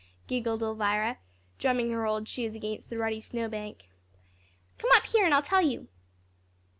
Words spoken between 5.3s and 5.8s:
I'll tell